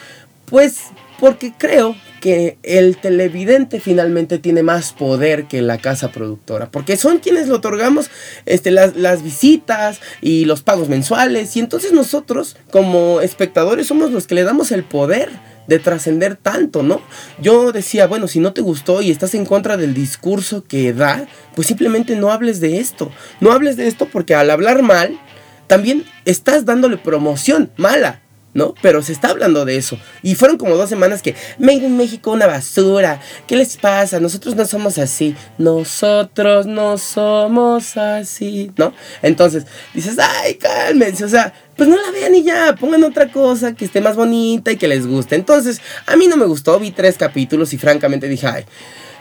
[0.45, 0.77] Pues
[1.19, 7.19] porque creo que el televidente finalmente tiene más poder que la casa productora, porque son
[7.19, 8.09] quienes le otorgamos
[8.45, 14.27] este, las, las visitas y los pagos mensuales, y entonces nosotros como espectadores somos los
[14.27, 15.29] que le damos el poder
[15.67, 17.01] de trascender tanto, ¿no?
[17.41, 21.27] Yo decía, bueno, si no te gustó y estás en contra del discurso que da,
[21.55, 25.19] pues simplemente no hables de esto, no hables de esto porque al hablar mal,
[25.67, 28.21] también estás dándole promoción mala
[28.53, 28.73] ¿no?
[28.81, 29.97] Pero se está hablando de eso.
[30.23, 33.21] Y fueron como dos semanas que, Made in México, una basura.
[33.47, 34.19] ¿Qué les pasa?
[34.19, 35.35] Nosotros no somos así.
[35.57, 38.93] Nosotros no somos así, ¿no?
[39.21, 41.23] Entonces, dices, ay, cálmense.
[41.23, 44.71] O sea, pues no la vean y ya, pongan otra cosa que esté más bonita
[44.71, 45.35] y que les guste.
[45.35, 48.65] Entonces, a mí no me gustó, vi tres capítulos y francamente dije, ay.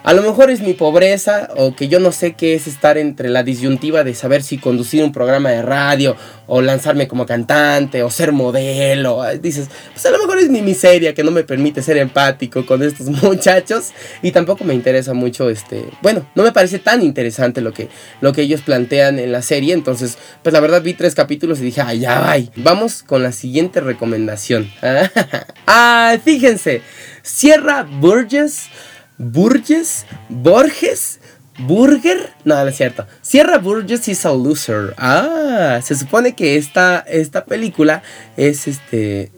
[0.02, 3.28] A lo mejor es mi pobreza o que yo no sé qué es estar entre
[3.28, 8.10] la disyuntiva de saber si conducir un programa de radio o lanzarme como cantante o
[8.10, 9.22] ser modelo.
[9.40, 12.82] Dices, pues a lo mejor es mi miseria que no me permite ser empático con
[12.82, 17.72] estos muchachos y tampoco me interesa mucho este, bueno, no me parece tan interesante lo
[17.72, 17.88] que
[18.20, 21.64] lo que ellos plantean en la serie, entonces, pues la verdad vi tres capítulos y
[21.64, 22.36] dije, "Ay, ya va.
[22.56, 24.70] Vamos con la siguiente recomendación."
[25.66, 26.82] ah, fíjense,
[27.22, 28.68] Sierra Burgess
[29.20, 31.20] Burgess, Borges,
[31.58, 33.06] Burger, no, no es cierto.
[33.20, 34.94] Sierra Burgess is a loser.
[34.96, 38.02] Ah, se supone que esta, esta película
[38.38, 39.30] es este.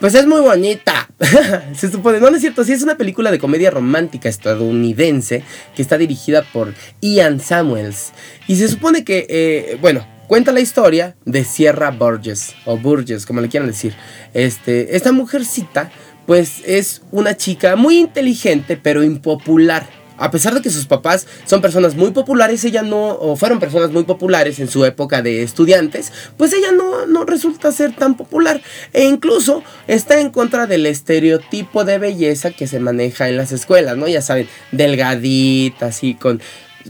[0.00, 1.06] Pues es muy bonita.
[1.74, 5.42] se supone, no, no es cierto, sí es una película de comedia romántica estadounidense
[5.76, 8.12] que está dirigida por Ian Samuels.
[8.48, 13.42] Y se supone que, eh, bueno, cuenta la historia de Sierra Burgess, o Burgess, como
[13.42, 13.94] le quieran decir.
[14.32, 15.90] Este, esta mujercita
[16.26, 19.88] pues es una chica muy inteligente pero impopular.
[20.16, 23.90] A pesar de que sus papás son personas muy populares, ella no, o fueron personas
[23.90, 28.62] muy populares en su época de estudiantes, pues ella no, no resulta ser tan popular.
[28.92, 33.96] E incluso está en contra del estereotipo de belleza que se maneja en las escuelas,
[33.96, 34.06] ¿no?
[34.06, 36.40] Ya saben, delgadita, así, con,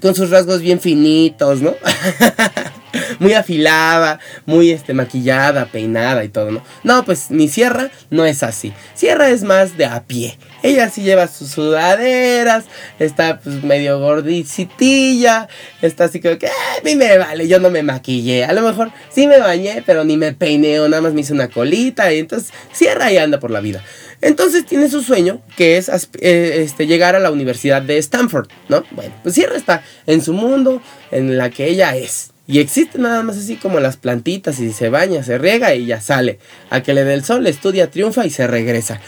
[0.03, 1.75] con sus rasgos bien finitos, ¿no?
[3.19, 6.63] muy afilada, muy este, maquillada, peinada y todo, ¿no?
[6.83, 8.73] No, pues mi Sierra no es así.
[8.95, 10.39] Sierra es más de a pie.
[10.63, 12.65] Ella sí lleva sus sudaderas,
[12.99, 15.49] está pues medio gordicitilla,
[15.83, 18.45] está así como que, a mí me vale, yo no me maquillé.
[18.45, 21.49] A lo mejor sí me bañé, pero ni me peineo, nada más me hice una
[21.49, 23.83] colita y entonces Sierra y anda por la vida.
[24.21, 28.85] Entonces tiene su sueño, que es eh, este, llegar a la Universidad de Stanford, ¿no?
[28.93, 30.81] Bueno, pues Sierra está en su mundo,
[31.11, 32.34] en la que ella es.
[32.47, 36.01] Y existe nada más así como las plantitas y se baña, se riega y ya
[36.01, 36.39] sale.
[36.71, 39.01] A que le dé el sol, estudia, triunfa y se regresa.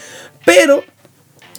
[0.45, 0.85] Pero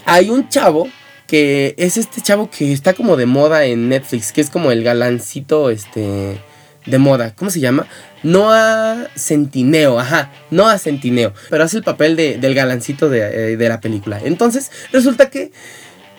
[0.06, 0.88] hay un chavo
[1.28, 4.84] que es este chavo que está como de moda en Netflix, que es como el
[4.84, 6.40] galancito este
[6.86, 7.36] de moda.
[7.36, 7.86] ¿Cómo se llama?
[8.24, 11.34] Noah Centineo, ajá, Noah Centineo.
[11.50, 14.20] Pero hace el papel del galancito de, eh, de la película.
[14.24, 15.52] Entonces, resulta que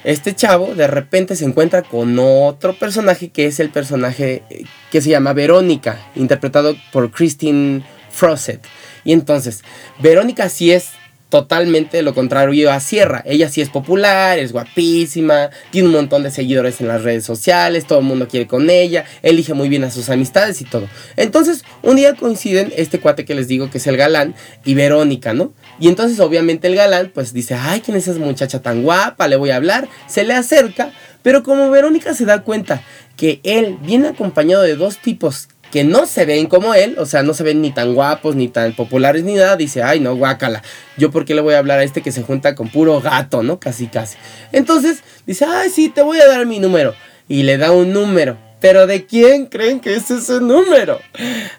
[0.05, 5.01] este chavo de repente se encuentra con otro personaje que es el personaje eh, que
[5.01, 8.65] se llama Verónica, interpretado por Christine Frosset.
[9.05, 9.63] Y entonces,
[10.01, 10.91] Verónica sí es
[11.29, 13.23] totalmente lo contrario a Sierra.
[13.27, 17.87] Ella sí es popular, es guapísima, tiene un montón de seguidores en las redes sociales,
[17.87, 20.89] todo el mundo quiere con ella, elige muy bien a sus amistades y todo.
[21.17, 24.35] Entonces, un día coinciden este cuate que les digo que es el galán
[24.65, 25.53] y Verónica, ¿no?
[25.79, 29.29] Y entonces obviamente el galán pues dice, ay, ¿quién es esa muchacha tan guapa?
[29.29, 32.83] Le voy a hablar, se le acerca, pero como Verónica se da cuenta
[33.17, 37.23] que él viene acompañado de dos tipos que no se ven como él, o sea,
[37.23, 40.63] no se ven ni tan guapos, ni tan populares, ni nada, dice, ay, no, guácala,
[40.97, 43.43] yo por qué le voy a hablar a este que se junta con puro gato,
[43.43, 43.61] ¿no?
[43.61, 44.17] Casi, casi.
[44.53, 46.95] Entonces, dice, ay, sí, te voy a dar mi número.
[47.29, 48.39] Y le da un número.
[48.61, 51.01] Pero ¿de quién creen que es ese número?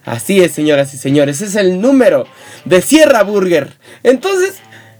[0.05, 2.27] Así es, señoras y señores, es el número
[2.65, 3.71] de Sierra Burger.
[4.03, 4.55] Entonces,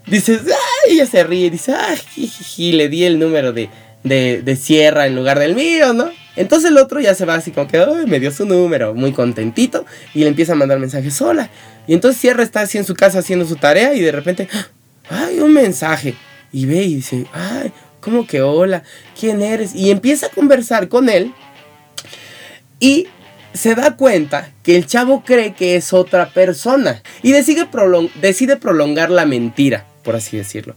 [0.08, 3.70] dices, ay, ella se ríe, dice, ay, le di el número de,
[4.04, 6.10] de, de Sierra en lugar del mío, ¿no?
[6.36, 9.12] Entonces el otro ya se va así como que, ay, me dio su número, muy
[9.12, 11.50] contentito, y le empieza a mandar mensajes sola.
[11.86, 14.48] Y entonces Sierra está así en su casa haciendo su tarea y de repente,
[15.10, 16.16] ay, un mensaje.
[16.54, 18.84] Y ve y dice, ay, ¿cómo que hola?
[19.20, 19.76] ¿Quién eres?
[19.76, 21.34] Y empieza a conversar con él
[22.80, 23.08] y
[23.54, 27.66] se da cuenta que el chavo cree que es otra persona y decide,
[28.58, 30.76] prolongar la mentira, por así decirlo.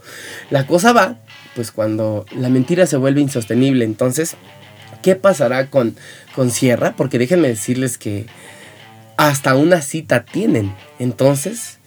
[0.50, 1.16] La cosa va,
[1.54, 4.36] pues cuando la mentira se vuelve insostenible, entonces
[5.02, 5.96] ¿Qué pasará con,
[6.34, 6.94] con Sierra?
[6.96, 8.26] Porque déjenme decirles que
[9.16, 10.74] hasta una cita tienen.
[11.00, 11.78] Entonces,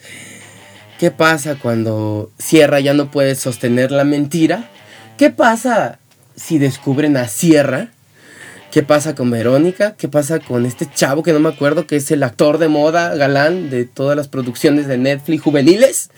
[0.99, 4.69] ¿qué pasa cuando Sierra ya no puede sostener la mentira?
[5.17, 5.99] ¿Qué pasa
[6.35, 7.89] si descubren a Sierra?
[8.75, 9.95] ¿Qué pasa con Verónica?
[9.97, 13.15] ¿Qué pasa con este chavo que no me acuerdo que es el actor de moda
[13.15, 16.09] galán de todas las producciones de Netflix juveniles?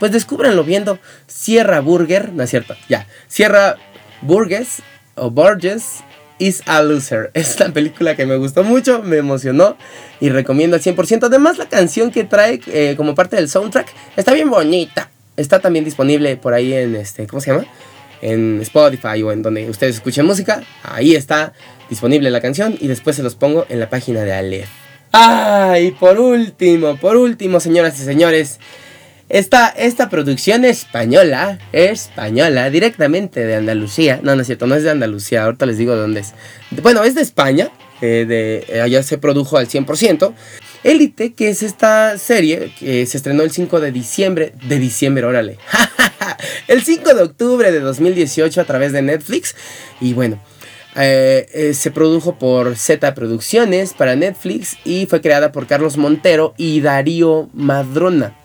[0.00, 3.76] Pues descúbranlo viendo Sierra Burger, no es cierto, ya, Sierra
[4.22, 4.82] Burgess
[5.14, 6.02] o Burgess
[6.40, 7.30] is a Loser.
[7.34, 9.76] Es una película que me gustó mucho, me emocionó
[10.18, 11.22] y recomiendo al 100%.
[11.22, 15.12] Además, la canción que trae eh, como parte del soundtrack está bien bonita.
[15.36, 17.66] Está también disponible por ahí en este, ¿cómo se llama?
[18.22, 20.62] En Spotify o en donde ustedes escuchen música.
[20.82, 21.52] Ahí está
[21.90, 24.68] disponible la canción y después se los pongo en la página de Aleph.
[25.12, 28.58] Ah, y por último, por último, señoras y señores,
[29.28, 34.20] esta, esta producción española, española, directamente de Andalucía.
[34.22, 36.34] No, no es cierto, no es de Andalucía, ahorita les digo de dónde es.
[36.82, 40.34] Bueno, es de España, eh, de, allá se produjo al 100%.
[40.84, 45.58] Élite, que es esta serie que se estrenó el 5 de diciembre, de diciembre, órale.
[46.68, 49.56] el 5 de octubre de 2018 a través de Netflix.
[50.00, 50.40] Y bueno,
[50.94, 56.80] eh, se produjo por Z Producciones para Netflix y fue creada por Carlos Montero y
[56.82, 58.36] Darío Madrona.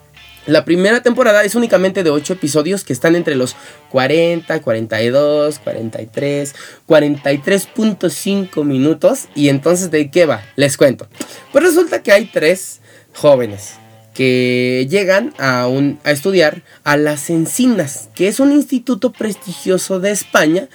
[0.46, 3.56] La primera temporada es únicamente de 8 episodios que están entre los
[3.90, 6.56] 40, 42, 43,
[6.88, 9.28] 43.5 minutos.
[9.36, 10.44] Y entonces, ¿de qué va?
[10.56, 11.08] Les cuento.
[11.52, 12.80] Pues resulta que hay tres
[13.14, 13.76] jóvenes
[14.14, 20.12] que llegan a, un, a estudiar a las Encinas, que es un instituto prestigioso de
[20.12, 20.68] España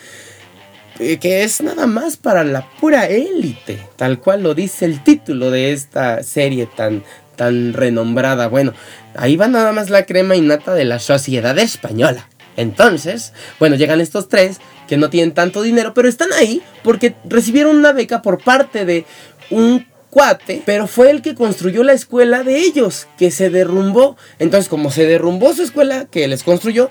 [1.00, 5.50] eh, que es nada más para la pura élite, tal cual lo dice el título
[5.50, 7.02] de esta serie tan,
[7.36, 8.48] tan renombrada.
[8.48, 8.72] Bueno,
[9.16, 12.28] ahí va nada más la crema innata de la sociedad española.
[12.56, 17.76] Entonces, bueno, llegan estos tres que no tienen tanto dinero, pero están ahí porque recibieron
[17.76, 19.06] una beca por parte de
[19.50, 24.16] un cuate, pero fue el que construyó la escuela de ellos, que se derrumbó.
[24.38, 26.88] Entonces, como se derrumbó su escuela que les construyó,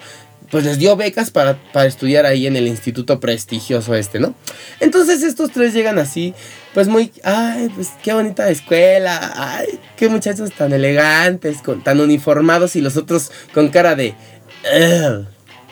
[0.54, 4.36] pues les dio becas para, para, estudiar ahí en el instituto prestigioso este, ¿no?
[4.80, 6.36] Entonces estos tres llegan así,
[6.76, 12.76] pues muy, ay, pues qué bonita escuela, ay, qué muchachos tan elegantes, con, tan uniformados
[12.76, 14.14] y los otros con cara de...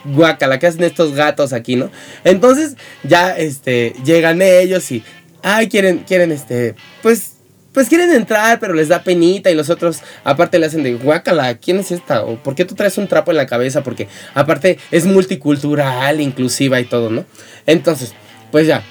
[0.04, 1.92] guacala, ¿qué hacen estos gatos aquí, no?
[2.24, 5.04] Entonces ya, este, llegan ellos y,
[5.44, 7.34] ay, quieren, quieren, este, pues
[7.74, 11.58] pues quieren entrar, pero les da penita y los otros aparte le hacen de guácala,
[11.58, 12.24] ¿quién es esta?
[12.24, 13.84] ¿O por qué tú traes un trapo en la cabeza?
[13.84, 17.26] Porque aparte es multicultural, inclusiva y todo, ¿no?
[17.66, 18.14] Entonces,
[18.52, 18.84] pues ya.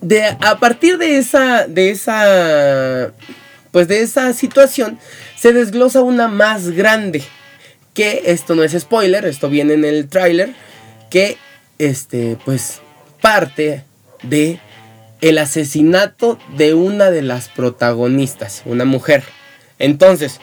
[0.00, 3.12] De, a partir de esa, de esa,
[3.70, 4.98] pues de esa situación,
[5.36, 7.22] se desglosa una más grande.
[7.94, 10.52] Que esto no es spoiler, esto viene en el tráiler.
[11.10, 11.38] Que,
[11.78, 12.80] este, pues,
[13.20, 13.84] parte
[14.22, 14.58] de
[15.20, 19.22] el asesinato de una de las protagonistas, una mujer.
[19.78, 20.40] Entonces,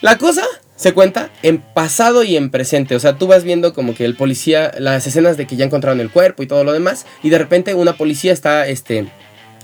[0.00, 0.44] la cosa
[0.76, 2.96] se cuenta en pasado y en presente.
[2.96, 6.00] O sea, tú vas viendo como que el policía, las escenas de que ya encontraron
[6.00, 9.08] el cuerpo y todo lo demás, y de repente una policía está, este,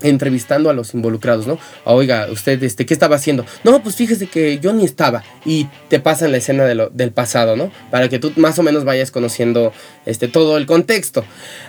[0.02, 1.59] entrevistando a los involucrados, ¿no?
[1.85, 3.44] Oiga, usted, este, ¿qué estaba haciendo?
[3.64, 5.22] No, pues fíjese que yo ni estaba.
[5.44, 7.70] Y te pasan la escena del pasado, ¿no?
[7.90, 9.72] Para que tú más o menos vayas conociendo
[10.04, 11.24] este, todo el contexto.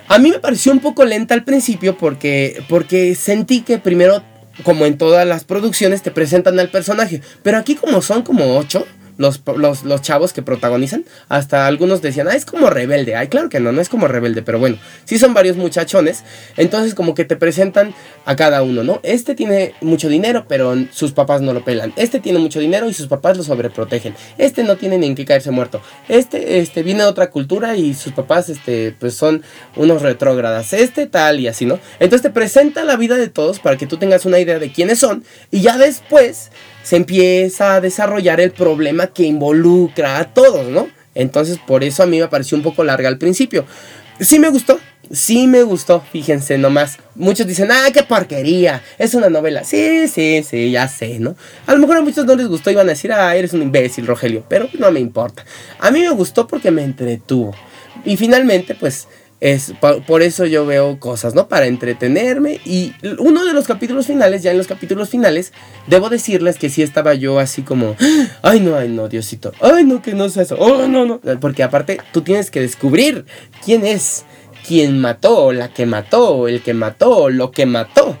[0.08, 4.22] A mí me pareció un poco lenta al principio porque, porque sentí que primero,
[4.62, 7.22] como en todas las producciones, te presentan al personaje.
[7.42, 8.86] Pero aquí como son como ocho,
[9.18, 9.42] los,
[9.84, 11.04] los, chavos que protagonizan.
[11.28, 13.16] Hasta algunos decían, ah, es como rebelde.
[13.16, 16.24] Ay, claro que no, no es como rebelde, pero bueno, sí son varios muchachones.
[16.56, 19.00] Entonces como que te presentan a cada uno, ¿no?
[19.02, 21.92] Este tiene mucho dinero, pero sus papás no lo pelan.
[21.96, 24.14] Este tiene mucho dinero y sus papás lo sobreprotegen.
[24.38, 25.82] Este no tiene ni en qué caerse muerto.
[26.08, 29.42] Este, este viene de otra cultura y sus papás, este, pues son
[29.76, 30.72] unos retrógradas.
[30.72, 31.80] Este tal y así, ¿no?
[31.98, 35.00] Entonces te presenta la vida de todos para que tú tengas una idea de quiénes
[35.00, 36.50] son y ya después
[36.88, 40.88] se empieza a desarrollar el problema que involucra a todos, ¿no?
[41.14, 43.66] Entonces por eso a mí me pareció un poco larga al principio.
[44.20, 44.80] Sí me gustó,
[45.12, 46.96] sí me gustó, fíjense nomás.
[47.14, 49.64] Muchos dicen, ah, qué porquería, es una novela.
[49.64, 51.36] Sí, sí, sí, ya sé, ¿no?
[51.66, 53.60] A lo mejor a muchos no les gustó y van a decir, ah, eres un
[53.60, 55.44] imbécil, Rogelio, pero no me importa.
[55.80, 57.54] A mí me gustó porque me entretuvo.
[58.06, 59.08] Y finalmente, pues
[59.40, 59.72] es
[60.06, 61.48] por, eso yo veo cosas, ¿no?
[61.48, 62.60] Para entretenerme.
[62.64, 65.52] Y uno de los capítulos finales, ya en los capítulos finales,
[65.86, 67.96] debo decirles que sí estaba yo así como,
[68.42, 71.20] ay no, ay no, Diosito, ay no, que no es eso, oh no, no.
[71.40, 73.26] Porque aparte tú tienes que descubrir
[73.64, 74.24] quién es,
[74.66, 78.18] quién mató, la que mató, el que mató, lo que mató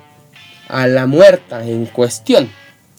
[0.68, 2.48] a la muerta en cuestión.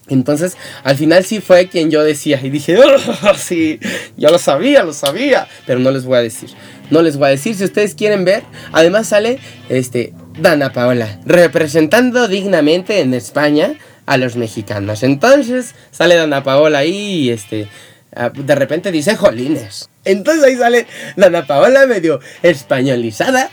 [0.10, 3.80] Entonces, al final sí fue quien yo decía y dije, oh, sí,
[4.18, 6.50] yo lo sabía, lo sabía, pero no les voy a decir.
[6.90, 8.44] No les voy a decir si ustedes quieren ver.
[8.72, 13.76] Además sale este Dana Paola representando dignamente en España
[14.06, 15.04] a los mexicanos.
[15.04, 17.68] Entonces sale Dana Paola ahí y este
[18.16, 19.90] ah, de repente dice jolines.
[20.06, 23.52] Entonces ahí sale Dana Paola medio españolizada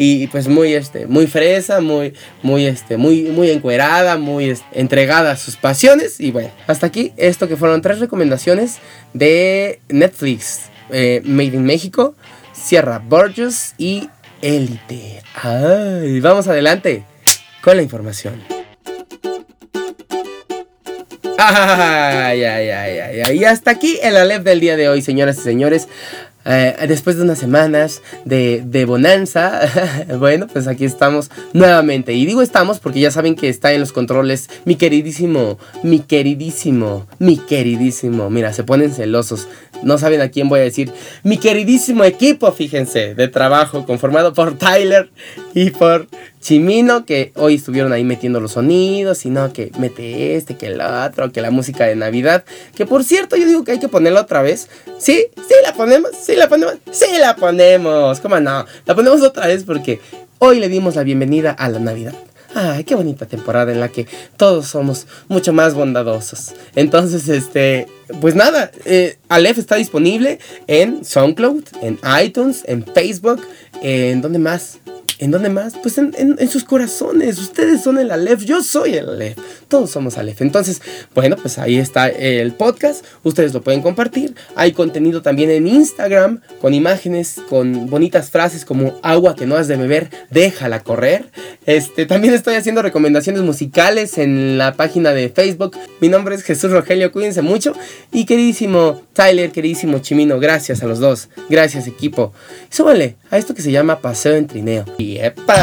[0.00, 2.14] y pues muy este muy fresa muy
[2.44, 7.48] muy este muy muy encuerada muy entregada a sus pasiones y bueno hasta aquí esto
[7.48, 8.76] que fueron tres recomendaciones
[9.12, 12.14] de Netflix eh, Made in México
[12.68, 14.10] Sierra Burgess y
[14.42, 15.22] Elite.
[15.42, 17.02] Ay, vamos adelante
[17.62, 18.42] con la información.
[21.38, 25.40] Ay, ay, ay, ay, Y hasta aquí el Alep del día de hoy, señoras y
[25.40, 25.88] señores.
[26.44, 29.60] Eh, después de unas semanas de, de bonanza,
[30.18, 32.12] bueno, pues aquí estamos nuevamente.
[32.12, 37.06] Y digo estamos porque ya saben que está en los controles mi queridísimo, mi queridísimo,
[37.18, 38.30] mi queridísimo.
[38.30, 39.48] Mira, se ponen celosos
[39.82, 44.56] no saben a quién voy a decir, mi queridísimo equipo, fíjense, de trabajo conformado por
[44.58, 45.10] Tyler
[45.54, 46.08] y por
[46.40, 50.80] Chimino, que hoy estuvieron ahí metiendo los sonidos, y no, que mete este, que el
[50.80, 54.22] otro, que la música de Navidad, que por cierto yo digo que hay que ponerla
[54.22, 54.68] otra vez.
[54.98, 58.64] Sí, sí la ponemos, sí la ponemos, sí la ponemos, ¿cómo no?
[58.86, 60.00] La ponemos otra vez porque
[60.38, 62.14] hoy le dimos la bienvenida a la Navidad.
[62.54, 66.54] Ay, qué bonita temporada en la que todos somos mucho más bondadosos.
[66.74, 67.86] Entonces, este,
[68.20, 73.42] pues nada, eh, Aleph está disponible en SoundCloud, en iTunes, en Facebook,
[73.82, 74.78] en donde más,
[75.20, 75.74] ¿En dónde más?
[75.82, 77.38] Pues en, sus corazones.
[77.38, 79.36] Ustedes son el Aleph, yo soy el Aleph.
[79.66, 80.42] Todos somos Aleph.
[80.42, 80.80] Entonces,
[81.12, 83.04] bueno, pues ahí está el podcast.
[83.24, 84.36] Ustedes lo pueden compartir.
[84.54, 89.66] Hay contenido también en Instagram con imágenes, con bonitas frases como agua que no has
[89.66, 91.26] de beber, déjala correr.
[91.66, 95.76] Este, también estoy haciendo recomendaciones musicales en la página de Facebook.
[96.00, 97.74] Mi nombre es Jesús Rogelio, cuídense mucho.
[98.12, 101.28] Y queridísimo Tyler, queridísimo Chimino, gracias a los dos.
[101.48, 102.32] Gracias equipo.
[102.70, 104.84] Y súbanle a esto que se llama Paseo en Trineo.
[104.96, 105.56] Y epa,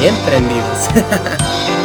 [0.00, 0.88] bien prendidos.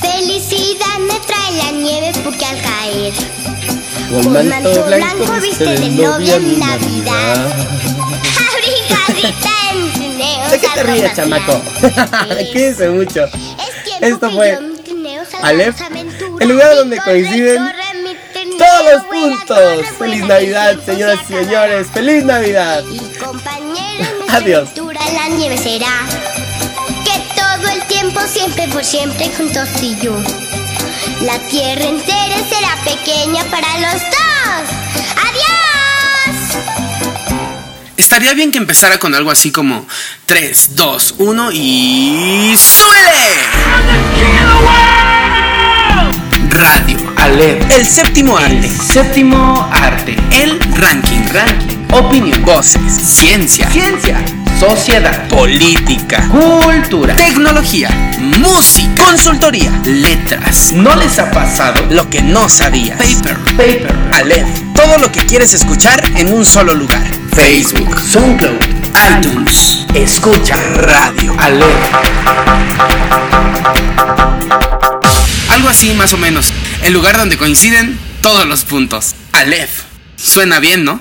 [0.00, 3.12] Felicidad me trae la nieve porque al caer
[4.10, 7.48] Con manto blanco, viste de novia mi Navidad.
[9.22, 9.44] Navidad.
[10.54, 11.60] ¿De qué te ríes, chamaco?
[12.52, 13.24] Cuídense mucho.
[14.00, 14.56] Esto fue
[15.42, 15.76] Aleph,
[16.38, 17.60] el lugar donde coinciden
[18.56, 19.88] todos los puntos.
[19.98, 21.88] Feliz Navidad, señoras y señores.
[21.92, 22.84] Feliz Navidad.
[24.28, 24.68] Adiós.
[24.76, 26.06] la nieve será.
[27.04, 30.16] Que todo el tiempo, siempre por siempre, juntos y yo.
[31.22, 34.70] La tierra entera será pequeña para los dos.
[35.16, 35.63] ¡Adiós!
[37.96, 39.86] Estaría bien que empezara con algo así como
[40.26, 42.56] 3, 2, 1 y...
[42.56, 43.38] ¡Súbele!
[46.50, 48.68] Radio Aleph, El séptimo arte.
[48.68, 51.22] séptimo arte, El ranking.
[51.32, 52.80] ranking, opinión, Voces.
[53.02, 53.68] Ciencia.
[53.70, 54.16] ciencia,
[54.58, 56.28] sociedad, Política.
[56.28, 57.14] cultura.
[57.16, 57.88] Tecnología.
[58.38, 58.90] Música.
[59.04, 59.70] Consultoría.
[59.84, 60.72] Letras.
[60.72, 61.86] ¿No les ha pasado?
[61.90, 62.98] Lo que no sabías.
[62.98, 63.36] Paper.
[63.56, 64.48] Paper, Aleph.
[64.74, 67.02] Todo lo que quieres escuchar en un solo lugar.
[67.34, 68.00] Facebook.
[68.00, 68.60] SoundCloud,
[69.18, 69.86] iTunes.
[69.94, 71.34] escucha, Radio.
[71.38, 71.66] Aleph,
[75.48, 76.52] Algo así más o menos.
[76.82, 79.14] El lugar donde coinciden todos los puntos.
[79.32, 79.82] Aleph.
[80.16, 81.00] Suena bien, ¿no?